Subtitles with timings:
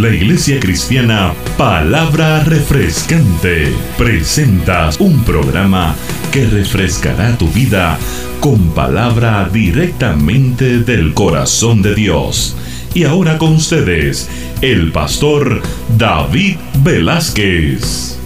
[0.00, 5.94] La Iglesia Cristiana Palabra Refrescante presenta un programa
[6.32, 7.98] que refrescará tu vida
[8.40, 12.56] con palabra directamente del corazón de Dios.
[12.94, 14.30] Y ahora con ustedes,
[14.62, 15.60] el pastor
[15.98, 18.16] David Velázquez.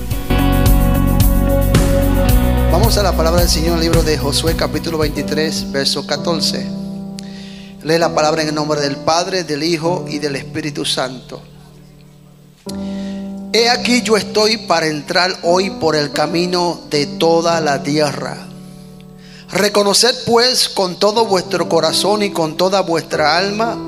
[2.70, 6.64] Vamos a la palabra del Señor libro de Josué capítulo 23, verso 14.
[7.82, 11.42] Lee la palabra en el nombre del Padre, del Hijo y del Espíritu Santo.
[13.52, 18.36] He aquí yo estoy para entrar hoy por el camino de toda la tierra.
[19.50, 23.78] Reconoced pues con todo vuestro corazón y con toda vuestra alma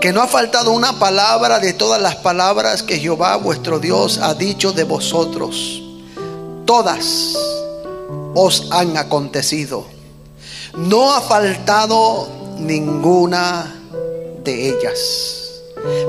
[0.00, 4.34] que no ha faltado una palabra de todas las palabras que Jehová vuestro Dios ha
[4.34, 5.82] dicho de vosotros.
[6.64, 7.36] Todas
[8.34, 9.86] os han acontecido.
[10.76, 12.28] No ha faltado
[12.58, 13.74] ninguna
[14.42, 15.41] de ellas.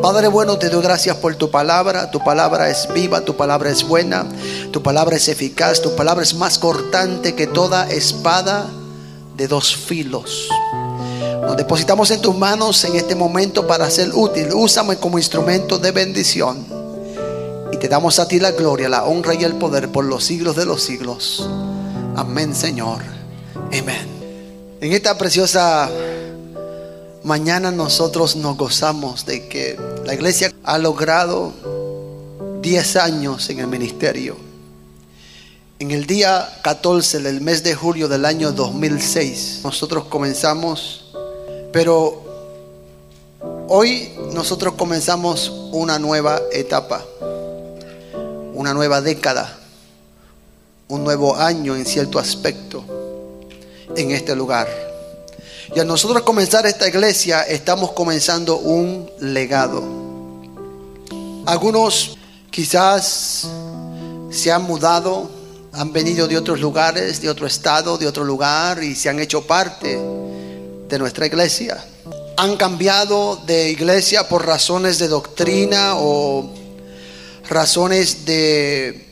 [0.02, 2.12] Padre bueno, te doy gracias por tu palabra.
[2.12, 4.26] Tu palabra es viva, tu palabra es buena,
[4.72, 8.68] tu palabra es eficaz, tu palabra es más cortante que toda espada
[9.36, 10.50] de dos filos.
[11.42, 14.54] Nos depositamos en tus manos en este momento para ser útil.
[14.54, 16.66] Úsame como instrumento de bendición.
[17.72, 20.56] Y te damos a ti la gloria, la honra y el poder por los siglos
[20.56, 21.50] de los siglos.
[22.16, 23.02] Amén, Señor.
[23.56, 24.08] Amén.
[24.80, 25.90] En esta preciosa
[27.24, 31.54] mañana nosotros nos gozamos de que la iglesia ha logrado
[32.62, 34.36] 10 años en el ministerio.
[35.80, 41.14] En el día 14 del mes de julio del año 2006 nosotros comenzamos,
[41.72, 42.24] pero
[43.68, 47.04] hoy nosotros comenzamos una nueva etapa,
[48.54, 49.60] una nueva década,
[50.90, 52.84] un nuevo año en cierto aspecto
[53.96, 54.93] en este lugar.
[55.76, 59.84] Y al nosotros comenzar esta iglesia, estamos comenzando un legado.
[61.48, 62.16] Algunos
[62.52, 63.48] quizás
[64.30, 65.32] se han mudado,
[65.72, 69.48] han venido de otros lugares, de otro estado, de otro lugar y se han hecho
[69.48, 70.00] parte
[70.90, 71.84] de nuestra iglesia.
[72.38, 76.54] Han cambiado de iglesia por razones de doctrina o
[77.50, 79.08] razones de,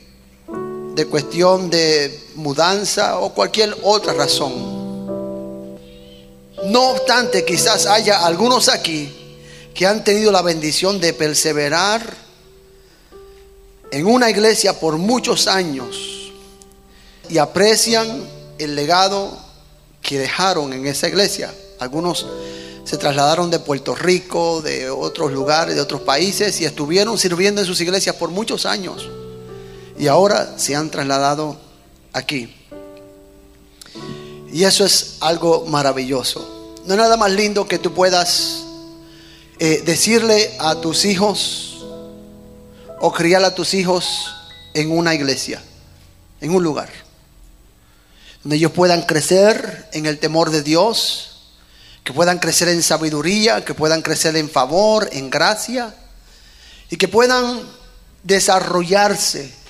[0.94, 4.81] de cuestión de mudanza o cualquier otra razón.
[6.66, 9.12] No obstante, quizás haya algunos aquí
[9.74, 12.02] que han tenido la bendición de perseverar
[13.92, 16.32] en una iglesia por muchos años
[17.30, 18.24] y aprecian
[18.58, 19.38] el legado
[20.02, 21.54] que dejaron en esa iglesia.
[21.80, 22.28] Algunos
[22.84, 27.68] se trasladaron de Puerto Rico, de otros lugares, de otros países y estuvieron sirviendo en
[27.68, 29.10] sus iglesias por muchos años.
[29.98, 31.58] Y ahora se han trasladado
[32.14, 32.61] aquí.
[34.52, 36.76] Y eso es algo maravilloso.
[36.86, 38.64] No es nada más lindo que tú puedas
[39.60, 41.86] eh, decirle a tus hijos
[43.00, 44.28] o criar a tus hijos
[44.74, 45.62] en una iglesia,
[46.42, 46.90] en un lugar,
[48.44, 51.54] donde ellos puedan crecer en el temor de Dios,
[52.04, 55.96] que puedan crecer en sabiduría, que puedan crecer en favor, en gracia,
[56.90, 57.62] y que puedan
[58.24, 59.61] desarrollarse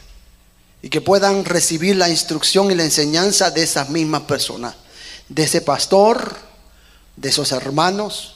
[0.82, 4.76] y que puedan recibir la instrucción y la enseñanza de esas mismas personas,
[5.30, 6.36] de ese pastor,
[7.16, 8.36] de esos hermanos.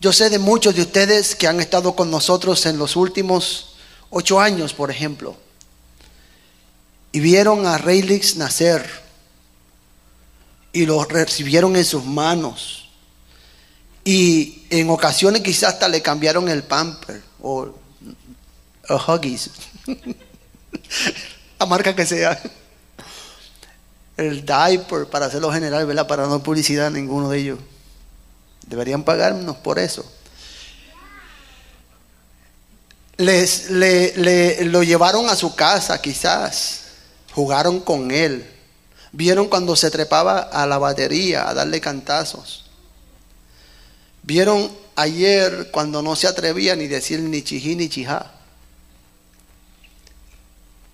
[0.00, 3.76] Yo sé de muchos de ustedes que han estado con nosotros en los últimos
[4.10, 5.36] ocho años, por ejemplo,
[7.12, 8.84] y vieron a Reylix nacer
[10.72, 12.90] y lo recibieron en sus manos.
[14.04, 17.74] Y en ocasiones quizás hasta le cambiaron el pamper o,
[18.88, 19.50] o Huggies.
[21.58, 22.40] la marca que sea.
[24.16, 26.06] El diaper, para hacerlo general, ¿verdad?
[26.06, 27.58] Para no publicidad ninguno de ellos.
[28.66, 30.10] Deberían pagarnos por eso.
[33.18, 36.82] Les, le, lo llevaron a su casa, quizás.
[37.32, 38.50] Jugaron con él.
[39.12, 42.64] Vieron cuando se trepaba a la batería a darle cantazos.
[44.22, 48.32] Vieron ayer cuando no se atrevía ni decir ni chijí ni chijá.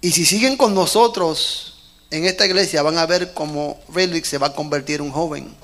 [0.02, 1.74] Y si siguen con nosotros
[2.10, 5.54] en esta iglesia, van a ver cómo Félix se va a convertir en un joven.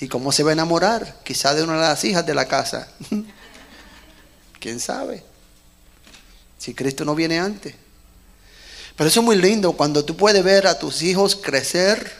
[0.00, 2.88] Y cómo se va a enamorar, quizá de una de las hijas de la casa.
[4.58, 5.22] ¿Quién sabe?
[6.58, 7.74] Si Cristo no viene antes.
[8.96, 12.10] Pero eso es muy lindo cuando tú puedes ver a tus hijos crecer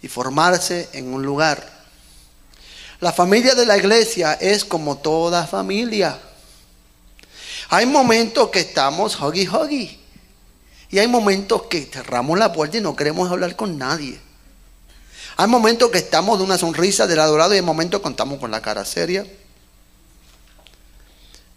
[0.00, 1.68] y formarse en un lugar.
[3.00, 6.18] La familia de la iglesia es como toda familia.
[7.70, 10.00] Hay momentos que estamos huggy huggy.
[10.90, 14.20] Y hay momentos que cerramos la puerta y no queremos hablar con nadie.
[15.36, 18.50] Hay momentos que estamos de una sonrisa del adorado y hay momentos que estamos con
[18.50, 19.24] la cara seria.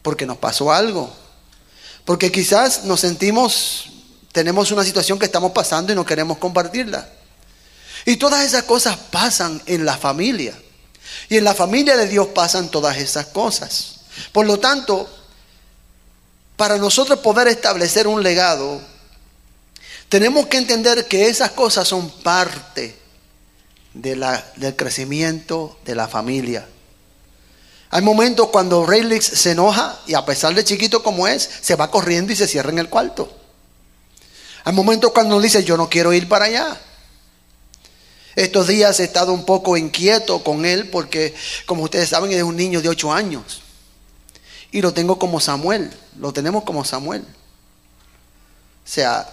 [0.04, 1.10] porque nos pasó algo,
[2.04, 3.86] porque quizás nos sentimos,
[4.33, 7.10] tenemos una situación que estamos pasando y no queremos compartirla.
[8.06, 10.54] Y todas esas cosas pasan en la familia.
[11.30, 14.01] Y en la familia de Dios pasan todas esas cosas.
[14.33, 15.10] Por lo tanto,
[16.55, 18.81] para nosotros poder establecer un legado,
[20.09, 22.95] tenemos que entender que esas cosas son parte
[23.94, 24.23] del
[24.75, 26.67] crecimiento de la familia.
[27.89, 31.91] Hay momentos cuando Raylix se enoja y a pesar de chiquito como es, se va
[31.91, 33.31] corriendo y se cierra en el cuarto.
[34.63, 36.79] Hay momentos cuando dice, yo no quiero ir para allá.
[38.35, 41.35] Estos días he estado un poco inquieto con él porque,
[41.65, 43.62] como ustedes saben, es un niño de 8 años.
[44.73, 47.21] Y lo tengo como Samuel, lo tenemos como Samuel.
[47.21, 49.31] O sea,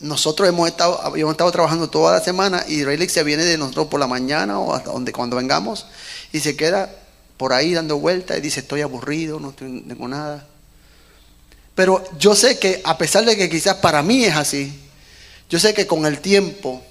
[0.00, 3.86] nosotros hemos estado, hemos estado trabajando toda la semana y Raylix se viene de nosotros
[3.86, 5.86] por la mañana o hasta donde, cuando vengamos
[6.30, 6.94] y se queda
[7.38, 10.46] por ahí dando vueltas y dice, estoy aburrido, no tengo nada.
[11.74, 14.78] Pero yo sé que a pesar de que quizás para mí es así,
[15.48, 16.82] yo sé que con el tiempo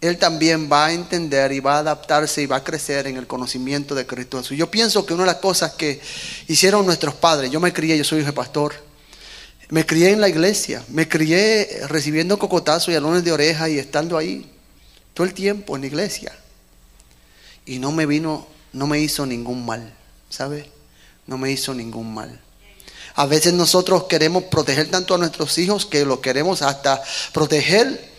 [0.00, 3.26] él también va a entender y va a adaptarse y va a crecer en el
[3.26, 4.56] conocimiento de Cristo Jesús.
[4.56, 6.00] Yo pienso que una de las cosas que
[6.48, 8.74] hicieron nuestros padres, yo me crié, yo soy hijo de pastor,
[9.68, 14.16] me crié en la iglesia, me crié recibiendo cocotazos y alones de oreja y estando
[14.16, 14.50] ahí
[15.12, 16.32] todo el tiempo en la iglesia.
[17.66, 19.94] Y no me vino, no me hizo ningún mal,
[20.30, 20.70] ¿sabe?
[21.26, 22.40] No me hizo ningún mal.
[23.16, 28.10] A veces nosotros queremos proteger tanto a nuestros hijos que lo queremos hasta proteger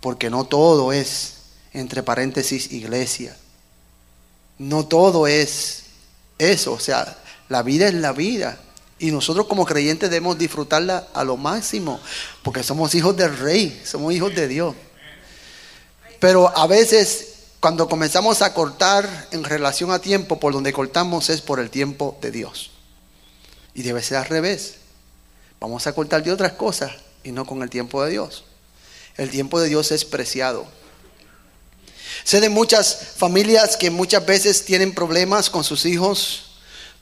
[0.00, 1.34] porque no todo es,
[1.72, 3.36] entre paréntesis, iglesia.
[4.58, 5.84] No todo es
[6.38, 7.18] eso, o sea,
[7.48, 8.58] la vida es la vida.
[9.04, 12.00] Y nosotros como creyentes debemos disfrutarla a lo máximo,
[12.42, 14.74] porque somos hijos del rey, somos hijos de Dios.
[16.18, 21.42] Pero a veces cuando comenzamos a cortar en relación a tiempo, por donde cortamos es
[21.42, 22.70] por el tiempo de Dios.
[23.74, 24.76] Y debe ser al revés.
[25.60, 26.92] Vamos a cortar de otras cosas
[27.22, 28.44] y no con el tiempo de Dios.
[29.18, 30.64] El tiempo de Dios es preciado.
[32.24, 36.43] Sé de muchas familias que muchas veces tienen problemas con sus hijos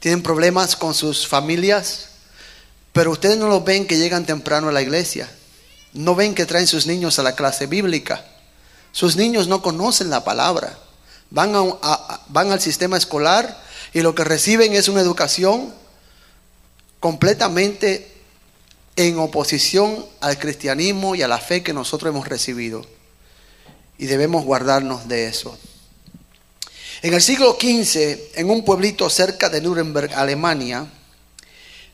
[0.02, 2.08] tienen problemas con sus familias,
[2.92, 5.30] pero ustedes no los ven que llegan temprano a la iglesia.
[5.92, 8.26] No ven que traen sus niños a la clase bíblica.
[8.90, 10.76] Sus niños no conocen la palabra.
[11.30, 11.52] Van,
[12.26, 15.72] van al sistema escolar y lo que reciben es una educación
[16.98, 18.12] completamente
[18.96, 22.84] en oposición al cristianismo y a la fe que nosotros hemos recibido.
[23.98, 25.56] Y debemos guardarnos de eso.
[27.02, 30.86] En el siglo XV, en un pueblito cerca de Nuremberg, Alemania,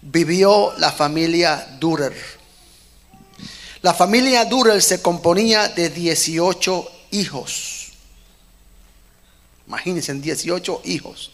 [0.03, 2.15] vivió la familia Dürer.
[3.81, 7.93] La familia Dürer se componía de 18 hijos.
[9.67, 11.31] Imagínense, 18 hijos.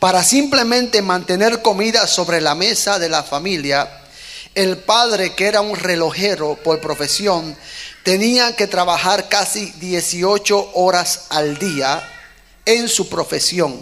[0.00, 3.88] Para simplemente mantener comida sobre la mesa de la familia,
[4.56, 7.56] el padre, que era un relojero por profesión,
[8.02, 12.16] tenía que trabajar casi 18 horas al día
[12.74, 13.78] en su profesión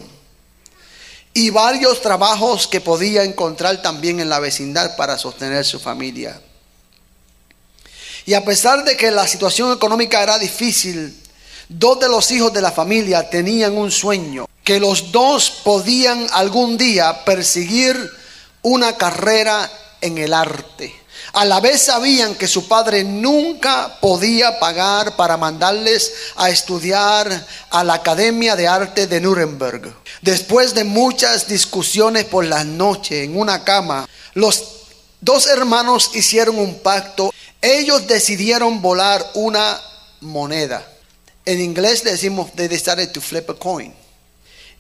[1.35, 6.41] y varios trabajos que podía encontrar también en la vecindad para sostener su familia.
[8.27, 11.17] Y a pesar de que la situación económica era difícil,
[11.69, 16.77] dos de los hijos de la familia tenían un sueño, que los dos podían algún
[16.77, 17.97] día perseguir
[18.63, 20.95] una carrera en el arte.
[21.39, 27.85] A la vez sabían que su padre nunca podía pagar para mandarles a estudiar a
[27.85, 29.95] la Academia de Arte de Nuremberg.
[30.21, 34.65] Después de muchas discusiones por la noche en una cama, los
[35.21, 37.33] dos hermanos hicieron un pacto.
[37.63, 39.81] Ellos decidieron volar una
[40.23, 40.85] moneda.
[41.45, 43.95] En inglés decimos they decided to flip a coin.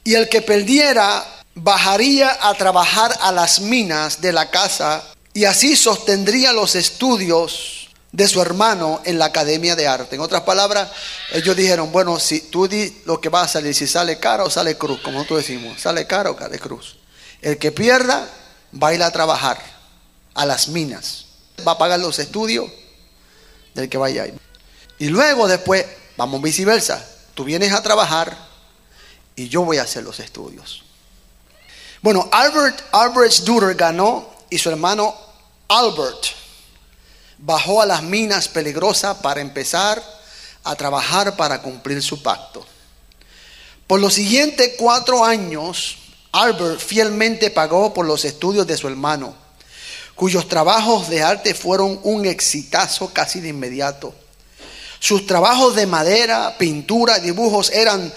[0.02, 1.24] Y el que perdiera
[1.54, 5.04] bajaría a trabajar a las minas de la casa
[5.38, 10.16] y así sostendría los estudios de su hermano en la Academia de Arte.
[10.16, 10.90] En otras palabras,
[11.30, 14.50] ellos dijeron, bueno, si tú di lo que va a salir, si sale caro o
[14.50, 16.96] sale cruz, como nosotros decimos, sale caro o sale cruz.
[17.40, 18.28] El que pierda
[18.82, 19.62] va a ir a trabajar
[20.34, 21.26] a las minas,
[21.64, 22.68] va a pagar los estudios
[23.74, 24.34] del que vaya ahí.
[24.98, 28.36] Y luego después, vamos viceversa, tú vienes a trabajar
[29.36, 30.82] y yo voy a hacer los estudios.
[32.02, 35.27] Bueno, Albert, Albert Durer ganó y su hermano
[35.68, 36.28] Albert
[37.36, 40.02] bajó a las minas peligrosas para empezar
[40.64, 42.64] a trabajar para cumplir su pacto.
[43.86, 45.98] Por los siguientes cuatro años,
[46.32, 49.34] Albert fielmente pagó por los estudios de su hermano,
[50.14, 54.14] cuyos trabajos de arte fueron un exitazo casi de inmediato.
[55.00, 58.12] Sus trabajos de madera, pintura, dibujos eran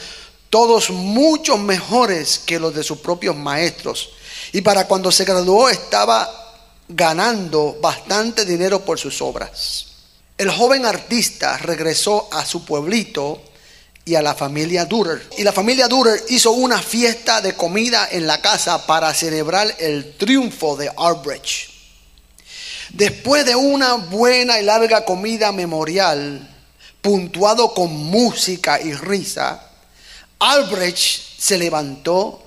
[0.50, 4.10] todos mucho mejores que los de sus propios maestros.
[4.54, 6.41] Y para cuando se graduó estaba
[6.96, 9.88] ganando bastante dinero por sus obras.
[10.38, 13.42] El joven artista regresó a su pueblito
[14.04, 15.28] y a la familia Durer.
[15.38, 20.16] Y la familia Durer hizo una fiesta de comida en la casa para celebrar el
[20.18, 21.70] triunfo de Arbridge.
[22.90, 26.48] Después de una buena y larga comida memorial,
[27.02, 29.68] puntuado con música y risa,
[30.40, 32.44] Albrecht se levantó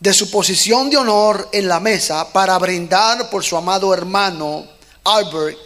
[0.00, 4.64] de su posición de honor en la mesa para brindar por su amado hermano
[5.04, 5.58] Albert,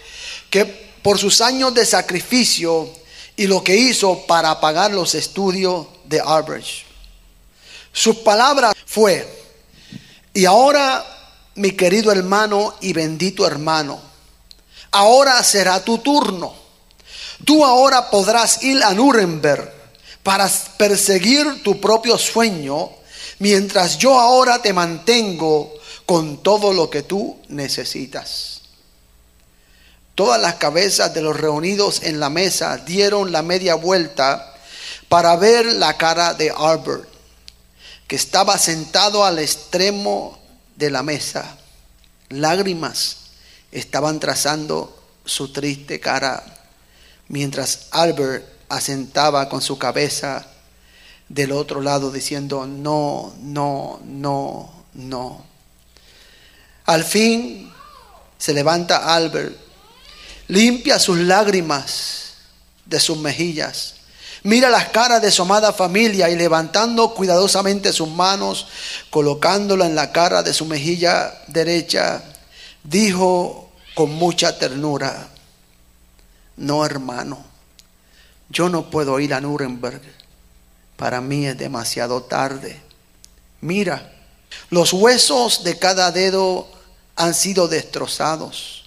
[0.48, 0.64] que
[1.02, 2.88] por sus años de sacrificio
[3.36, 6.86] y lo que hizo para pagar los estudios de Albrecht.
[7.92, 9.28] Sus palabras fue,
[10.32, 11.04] y ahora
[11.56, 14.00] mi querido hermano y bendito hermano,
[14.92, 16.54] ahora será tu turno.
[17.44, 19.72] Tú ahora podrás ir a Nuremberg
[20.22, 20.48] para
[20.78, 22.90] perseguir tu propio sueño,
[23.42, 25.75] mientras yo ahora te mantengo
[26.06, 28.61] con todo lo que tú necesitas.
[30.14, 34.54] Todas las cabezas de los reunidos en la mesa dieron la media vuelta
[35.08, 37.08] para ver la cara de Albert,
[38.06, 40.38] que estaba sentado al extremo
[40.76, 41.56] de la mesa.
[42.28, 43.16] Lágrimas
[43.72, 46.44] estaban trazando su triste cara,
[47.26, 50.46] mientras Albert asentaba con su cabeza
[51.29, 55.45] del otro lado diciendo, no, no, no, no.
[56.85, 57.73] Al fin
[58.38, 59.57] se levanta Albert,
[60.49, 62.35] limpia sus lágrimas
[62.85, 63.95] de sus mejillas,
[64.43, 68.67] mira las caras de su amada familia y levantando cuidadosamente sus manos,
[69.11, 72.23] colocándola en la cara de su mejilla derecha,
[72.83, 75.29] dijo con mucha ternura,
[76.57, 77.52] no hermano
[78.52, 80.02] yo no puedo ir a Nuremberg.
[81.02, 82.80] Para mí es demasiado tarde.
[83.61, 84.12] Mira,
[84.71, 86.68] los huesos de cada dedo
[87.16, 88.85] han sido destrozados.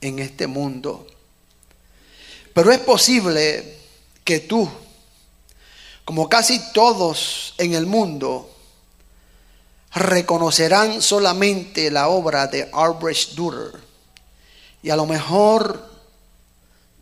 [0.00, 1.08] en este mundo.
[2.54, 3.78] Pero es posible
[4.22, 4.70] que tú,
[6.04, 8.48] como casi todos en el mundo,
[9.92, 13.72] reconocerán solamente la obra de Albrecht Dürer.
[14.84, 15.91] Y a lo mejor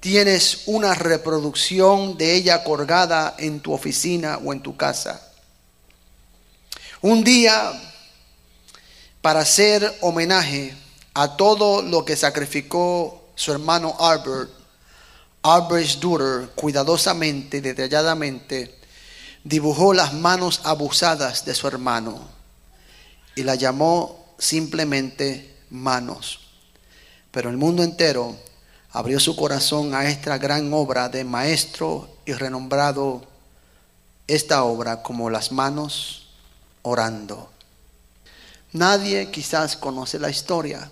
[0.01, 5.23] tienes una reproducción de ella colgada en tu oficina o en tu casa.
[7.03, 7.73] Un día
[9.21, 10.75] para hacer homenaje
[11.15, 14.51] a todo lo que sacrificó su hermano Albert,
[15.43, 18.79] Albert Durer cuidadosamente, detalladamente,
[19.45, 22.29] dibujó las manos abusadas de su hermano
[23.35, 26.41] y la llamó simplemente manos.
[27.31, 28.37] Pero el mundo entero
[28.93, 33.23] abrió su corazón a esta gran obra de maestro y renombrado
[34.27, 36.29] esta obra como las manos
[36.83, 37.51] orando.
[38.73, 40.91] Nadie quizás conoce la historia.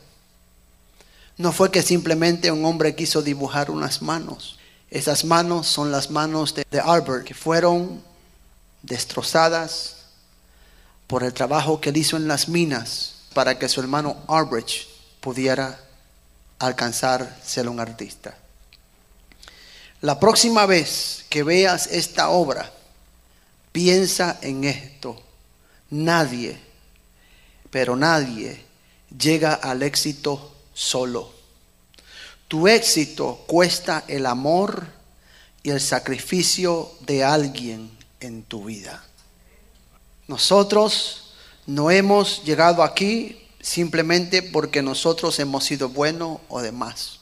[1.36, 4.58] No fue que simplemente un hombre quiso dibujar unas manos.
[4.90, 8.02] Esas manos son las manos de, Albert que fueron
[8.82, 9.96] destrozadas
[11.06, 14.68] por el trabajo que él hizo en las minas para que su hermano Albert
[15.20, 15.78] pudiera
[16.58, 18.36] alcanzar ser un artista.
[20.00, 22.72] La próxima vez que veas esta obra,
[23.72, 25.20] piensa en esto.
[25.90, 26.58] Nadie,
[27.70, 28.64] pero nadie
[29.16, 31.32] llega al éxito solo.
[32.46, 34.86] Tu éxito cuesta el amor
[35.62, 39.04] y el sacrificio de alguien en tu vida.
[40.28, 41.32] Nosotros
[41.66, 47.18] no hemos llegado aquí simplemente porque nosotros hemos sido buenos o demás.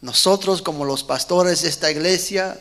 [0.00, 2.60] Nosotros como los pastores de esta iglesia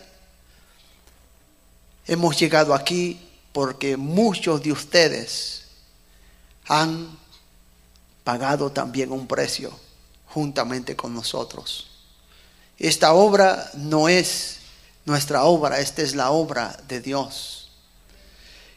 [2.06, 3.20] hemos llegado aquí
[3.54, 5.64] porque muchos de ustedes
[6.68, 7.18] han
[8.24, 9.72] pagado también un precio
[10.28, 11.88] juntamente con nosotros.
[12.78, 14.58] Esta obra no es
[15.06, 17.72] nuestra obra, esta es la obra de Dios.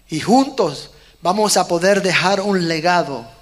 [0.08, 3.37] Y juntos vamos a poder dejar un legado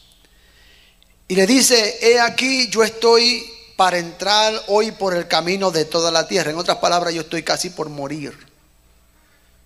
[1.28, 3.43] y le dice, he aquí yo estoy
[3.76, 6.52] para entrar hoy por el camino de toda la tierra.
[6.52, 8.38] En otras palabras, yo estoy casi por morir.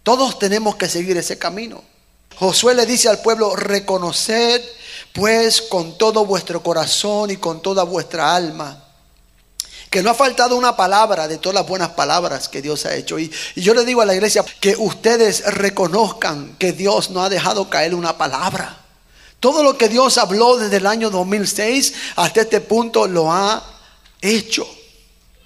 [0.03, 1.83] Todos tenemos que seguir ese camino.
[2.37, 4.61] Josué le dice al pueblo, reconoced
[5.13, 8.88] pues con todo vuestro corazón y con toda vuestra alma
[9.89, 13.17] que no ha faltado una palabra de todas las buenas palabras que Dios ha hecho.
[13.17, 17.69] Y, yo le digo a la iglesia que ustedes reconozcan que Dios no ha dejado
[17.69, 18.77] caer una palabra.
[19.39, 23.63] Todo lo que Dios habló desde el año 2006 hasta este punto lo ha
[24.21, 24.67] hecho,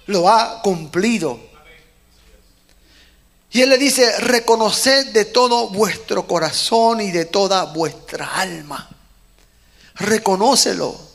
[0.06, 1.40] lo ha cumplido.
[3.50, 8.90] Y Él le dice, reconoced de todo vuestro corazón y de toda vuestra alma.
[9.94, 11.13] Reconócelo.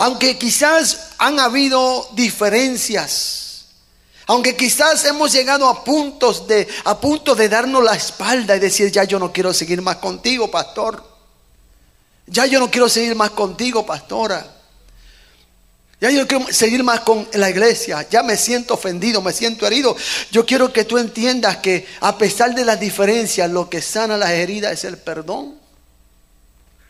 [0.00, 3.66] Aunque quizás han habido diferencias,
[4.26, 8.90] aunque quizás hemos llegado a puntos de a punto de darnos la espalda y decir,
[8.90, 11.04] "Ya yo no quiero seguir más contigo, pastor.
[12.26, 14.46] Ya yo no quiero seguir más contigo, pastora."
[16.00, 18.08] Ya yo quiero seguir más con la iglesia.
[18.08, 19.94] Ya me siento ofendido, me siento herido.
[20.30, 24.30] Yo quiero que tú entiendas que a pesar de las diferencias, lo que sana las
[24.30, 25.60] heridas es el perdón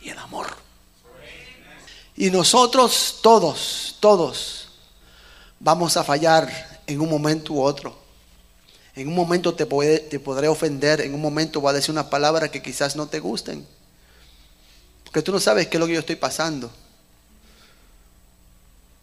[0.01, 0.70] y el amor.
[2.21, 4.69] Y nosotros todos, todos,
[5.59, 7.99] vamos a fallar en un momento u otro.
[8.95, 12.51] En un momento te, te podré ofender, en un momento voy a decir unas palabras
[12.51, 13.67] que quizás no te gusten.
[15.05, 16.71] Porque tú no sabes qué es lo que yo estoy pasando.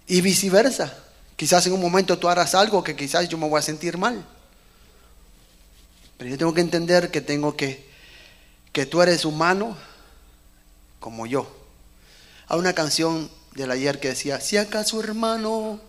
[0.05, 0.95] Y viceversa.
[1.35, 4.23] Quizás en un momento tú harás algo que quizás yo me voy a sentir mal.
[6.19, 7.83] Pero yo tengo que entender que tengo que,
[8.71, 9.75] que tú eres humano
[10.99, 11.66] como yo.
[12.49, 15.81] Hay una canción del ayer que decía, si acaso hermano,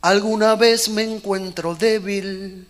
[0.00, 2.66] alguna vez me encuentro débil,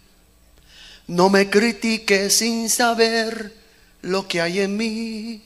[1.07, 3.55] no me critique sin saber
[4.03, 5.43] lo que hay en mí.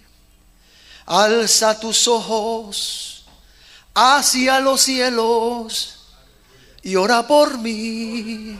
[1.04, 3.26] Alza tus ojos
[3.92, 5.98] hacia los cielos
[6.82, 8.58] y ora por mí,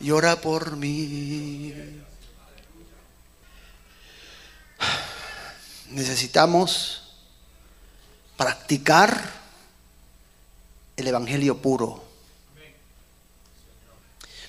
[0.00, 1.72] y ora por mí.
[5.90, 6.99] Necesitamos
[8.40, 9.22] practicar
[10.96, 12.02] el Evangelio puro.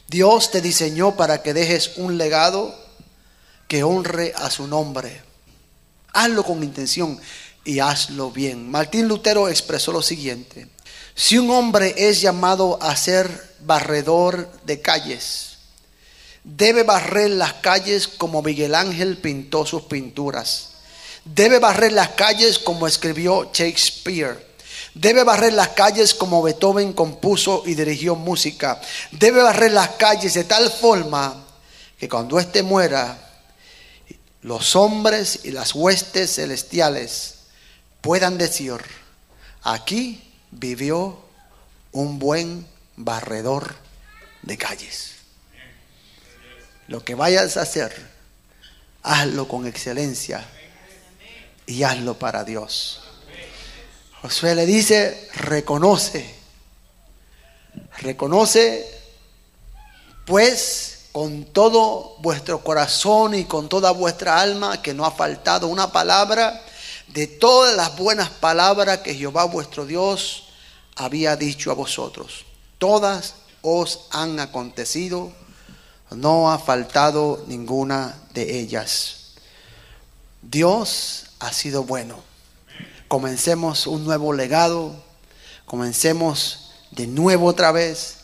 [0.07, 2.73] Dios te diseñó para que dejes un legado
[3.67, 5.21] que honre a su nombre.
[6.13, 7.19] Hazlo con intención
[7.65, 8.71] y hazlo bien.
[8.71, 10.69] Martín Lutero expresó lo siguiente.
[11.13, 15.57] Si un hombre es llamado a ser barredor de calles,
[16.45, 20.70] debe barrer las calles como Miguel Ángel pintó sus pinturas
[21.23, 24.51] Debe barrer las calles como escribió Shakespeare.
[24.95, 28.81] Debe barrer las calles como Beethoven compuso y dirigió música.
[29.11, 31.45] Debe barrer las calles de tal forma
[31.97, 33.29] que cuando éste muera,
[34.41, 37.35] los hombres y las huestes celestiales
[38.01, 38.77] puedan decir,
[39.61, 41.19] aquí vivió
[41.91, 43.75] un buen barredor
[44.41, 45.11] de calles.
[46.87, 47.95] Lo que vayas a hacer,
[49.03, 50.45] hazlo con excelencia
[51.65, 53.01] y hazlo para Dios.
[54.21, 56.35] Josué le dice, reconoce,
[57.99, 58.85] reconoce
[60.25, 65.91] pues con todo vuestro corazón y con toda vuestra alma que no ha faltado una
[65.91, 66.61] palabra
[67.07, 70.43] de todas las buenas palabras que Jehová vuestro Dios
[70.95, 72.45] había dicho a vosotros.
[72.77, 75.31] Todas os han acontecido,
[76.11, 79.33] no ha faltado ninguna de ellas.
[80.41, 82.15] Dios ha sido bueno.
[83.07, 84.95] Comencemos un nuevo legado,
[85.65, 88.17] comencemos de nuevo otra vez,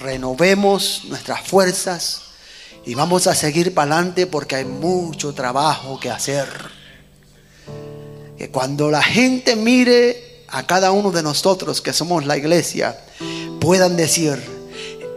[0.00, 2.22] renovemos nuestras fuerzas
[2.84, 6.48] y vamos a seguir para adelante porque hay mucho trabajo que hacer.
[8.36, 13.00] Que cuando la gente mire a cada uno de nosotros que somos la iglesia,
[13.60, 14.42] puedan decir,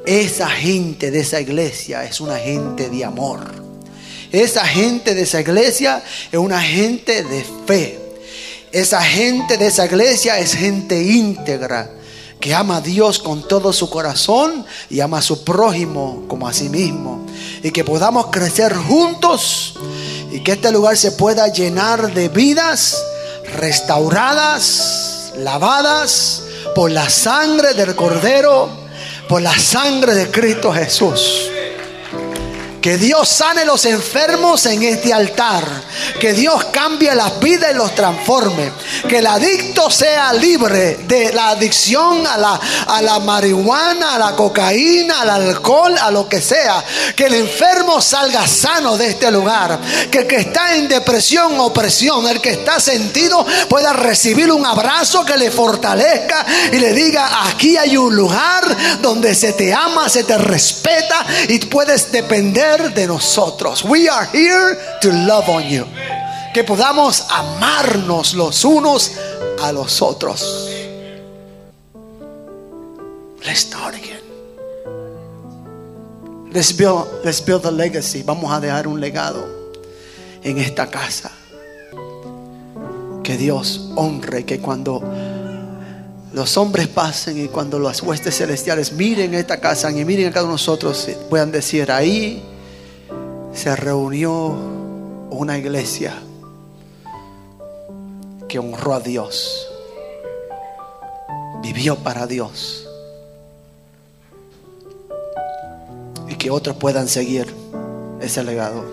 [0.05, 3.58] esa gente de esa iglesia es una gente de amor.
[4.31, 7.99] Esa gente de esa iglesia es una gente de fe.
[8.71, 11.89] Esa gente de esa iglesia es gente íntegra
[12.39, 16.53] que ama a Dios con todo su corazón y ama a su prójimo como a
[16.53, 17.25] sí mismo.
[17.63, 19.73] Y que podamos crecer juntos
[20.31, 22.97] y que este lugar se pueda llenar de vidas
[23.57, 26.43] restauradas, lavadas
[26.75, 28.69] por la sangre del Cordero,
[29.27, 31.49] por la sangre de Cristo Jesús.
[32.81, 35.65] Que Dios sane los enfermos en este altar.
[36.19, 38.71] Que Dios cambie las vidas y los transforme.
[39.07, 44.35] Que el adicto sea libre de la adicción a la, a la marihuana, a la
[44.35, 46.83] cocaína, al alcohol, a lo que sea.
[47.15, 49.79] Que el enfermo salga sano de este lugar.
[50.09, 55.25] Que el que está en depresión, opresión, el que está sentido pueda recibir un abrazo
[55.25, 58.63] que le fortalezca y le diga, aquí hay un lugar
[59.01, 63.83] donde se te ama, se te respeta y puedes depender de nosotros.
[63.83, 65.85] We are here to love on you.
[66.53, 69.11] Que podamos amarnos los unos
[69.61, 70.69] a los otros.
[73.43, 74.19] Let's start again.
[76.51, 78.23] Let's build, let's build a legacy.
[78.23, 79.47] Vamos a dejar un legado
[80.43, 81.31] en esta casa.
[83.23, 85.03] Que Dios honre que cuando
[86.33, 90.45] los hombres pasen y cuando las huestes celestiales miren esta casa y miren a cada
[90.45, 92.43] uno de nosotros, puedan decir ahí
[93.59, 94.55] se reunió
[95.31, 96.13] una iglesia
[98.47, 99.67] que honró a Dios,
[101.61, 102.87] vivió para Dios
[106.29, 107.53] y que otros puedan seguir
[108.21, 108.85] ese legado.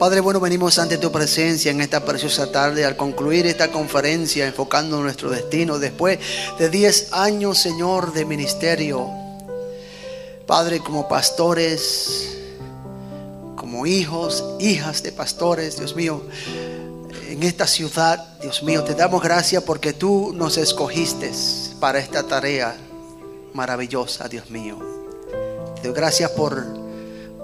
[0.00, 5.00] Padre bueno, venimos ante tu presencia en esta preciosa tarde al concluir esta conferencia enfocando
[5.00, 6.18] nuestro destino después
[6.58, 9.08] de 10 años, Señor, de ministerio.
[10.48, 12.37] Padre, como pastores,
[13.70, 16.22] como hijos, hijas de pastores, Dios mío,
[17.28, 21.30] en esta ciudad, Dios mío, te damos gracias porque tú nos escogiste
[21.78, 22.74] para esta tarea
[23.52, 24.78] maravillosa, Dios mío.
[25.82, 26.64] Te doy gracias por,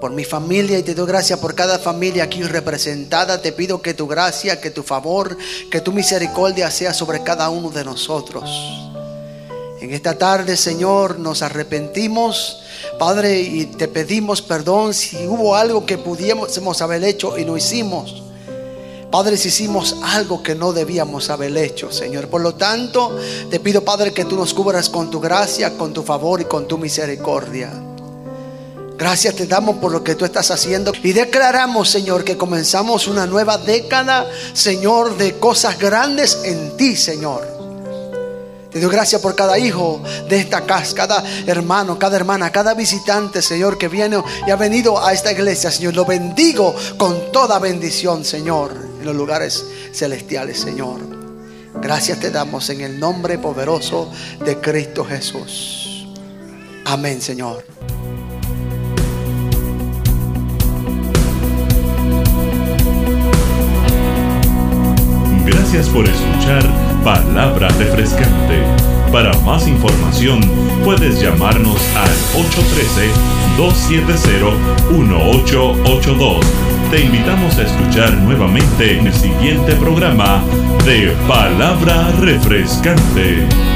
[0.01, 3.39] por mi familia y te doy gracias por cada familia aquí representada.
[3.39, 5.37] Te pido que tu gracia, que tu favor,
[5.69, 8.49] que tu misericordia sea sobre cada uno de nosotros.
[9.79, 12.64] En esta tarde, Señor, nos arrepentimos
[12.97, 18.23] Padre, y te pedimos perdón si hubo algo que pudiéramos haber hecho y no hicimos.
[19.11, 22.27] Padre, si hicimos algo que no debíamos haber hecho, Señor.
[22.27, 23.17] Por lo tanto,
[23.49, 26.67] te pido, Padre, que tú nos cubras con tu gracia, con tu favor y con
[26.67, 27.71] tu misericordia.
[28.97, 33.25] Gracias te damos por lo que tú estás haciendo y declaramos, Señor, que comenzamos una
[33.25, 37.54] nueva década, Señor, de cosas grandes en ti, Señor.
[38.75, 43.41] Te doy gracias por cada hijo de esta casa, cada hermano, cada hermana, cada visitante,
[43.41, 45.93] Señor, que viene y ha venido a esta iglesia, Señor.
[45.93, 50.99] Lo bendigo con toda bendición, Señor, en los lugares celestiales, Señor.
[51.75, 54.11] Gracias te damos en el nombre poderoso
[54.43, 56.05] de Cristo Jesús.
[56.83, 57.63] Amén, Señor.
[65.45, 68.65] Gracias por escuchar Palabra refrescante.
[69.11, 70.41] Para más información
[70.83, 72.09] puedes llamarnos al
[73.59, 76.39] 813-270-1882
[76.89, 80.43] Te invitamos a escuchar nuevamente en el siguiente programa
[80.83, 83.74] de Palabra Refrescante.